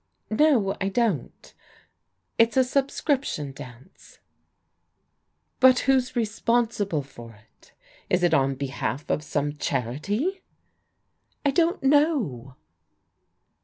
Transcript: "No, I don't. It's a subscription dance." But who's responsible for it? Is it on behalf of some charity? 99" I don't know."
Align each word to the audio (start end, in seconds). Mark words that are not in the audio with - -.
"No, 0.31 0.75
I 0.81 0.89
don't. 0.89 1.53
It's 2.39 2.57
a 2.57 2.63
subscription 2.63 3.51
dance." 3.51 4.17
But 5.59 5.81
who's 5.81 6.15
responsible 6.15 7.03
for 7.03 7.35
it? 7.35 7.71
Is 8.09 8.23
it 8.23 8.33
on 8.33 8.55
behalf 8.55 9.07
of 9.11 9.23
some 9.23 9.57
charity? 9.57 10.41
99" 11.45 11.45
I 11.45 11.51
don't 11.51 11.83
know." 11.83 12.55